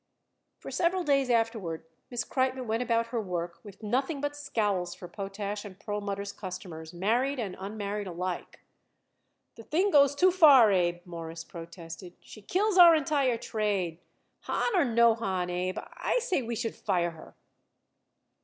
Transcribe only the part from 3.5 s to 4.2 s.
with nothing